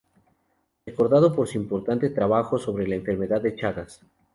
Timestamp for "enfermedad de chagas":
2.95-4.01